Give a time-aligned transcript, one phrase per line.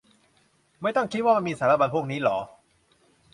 [0.81, 2.37] ไม่ต้องคิดว่ามันมีสารบัญพวกนี้หรอ